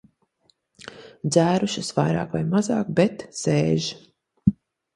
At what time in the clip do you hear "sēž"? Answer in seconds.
3.43-3.93